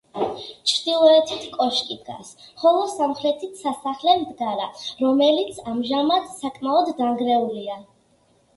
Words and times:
ჩრდილოეთით 0.69 1.43
კოშკი 1.57 1.97
დგას, 1.99 2.31
ხოლო 2.61 2.79
სამხრეთით 2.95 3.61
სასახლე 3.65 4.17
მდგარა, 4.23 4.67
რომელიც 5.05 5.63
ამჟამად 5.75 6.29
საკმაოდ 6.41 6.93
დანგრეულია. 7.05 7.81